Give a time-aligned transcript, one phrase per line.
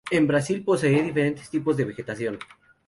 [0.09, 2.39] El Brasil posee diferentes tipos de vegetación.